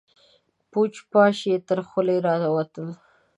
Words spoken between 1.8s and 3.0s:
خولې راوتل.